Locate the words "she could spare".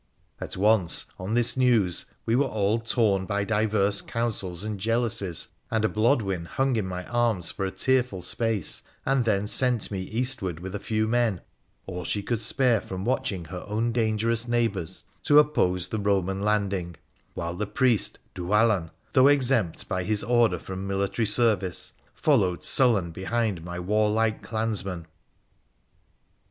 12.03-12.81